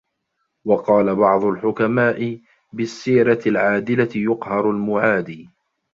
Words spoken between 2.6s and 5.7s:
بِالسِّيرَةِ الْعَادِلَةِ يُقْهَرُ الْمُعَادِي